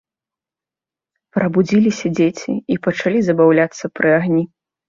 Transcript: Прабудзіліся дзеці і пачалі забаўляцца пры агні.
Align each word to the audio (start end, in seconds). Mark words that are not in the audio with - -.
Прабудзіліся 1.37 2.07
дзеці 2.21 2.57
і 2.77 2.81
пачалі 2.89 3.19
забаўляцца 3.29 3.83
пры 4.01 4.09
агні. 4.19 4.43